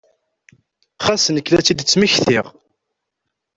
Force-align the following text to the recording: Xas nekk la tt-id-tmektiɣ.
Xas 1.05 1.25
nekk 1.29 1.47
la 1.49 1.61
tt-id-tmektiɣ. 1.61 2.45